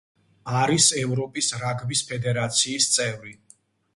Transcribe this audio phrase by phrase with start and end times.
[0.59, 3.37] არის ევროპის რაგბის ფედერაციის წევრი.